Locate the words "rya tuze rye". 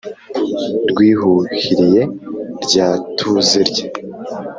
2.65-3.85